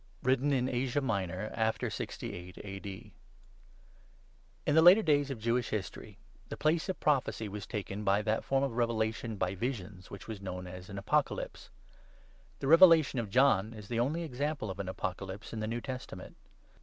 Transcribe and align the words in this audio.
WRITTEN 0.23 0.51
IN 0.51 0.67
ASIA 0.67 0.99
MINOR, 0.99 1.51
AFTER 1.53 1.91
68 1.91 2.57
A.D. 2.63 3.13
IN 4.65 4.73
the 4.73 4.81
later 4.81 5.03
days 5.03 5.29
of 5.29 5.37
Jewish 5.39 5.69
History 5.69 6.17
the 6.49 6.57
place 6.57 6.89
of 6.89 6.99
prophecy 6.99 7.47
was 7.47 7.67
taken 7.67 8.03
by 8.03 8.23
that 8.23 8.43
form 8.43 8.63
of 8.63 8.77
revelation 8.77 9.35
by 9.35 9.53
visions 9.53 10.09
which 10.09 10.27
was 10.27 10.41
known 10.41 10.65
as 10.65 10.89
an' 10.89 10.97
Apocalypse.'' 11.07 11.69
The 12.61 12.67
Revelation 12.67 13.19
of 13.19 13.29
John' 13.29 13.73
is 13.75 13.89
the 13.89 13.99
only 13.99 14.23
example 14.23 14.71
of 14.71 14.79
an 14.79 14.89
Apocalypse 14.89 15.53
in 15.53 15.59
the 15.59 15.67
New 15.67 15.81
Testament. 15.81 16.35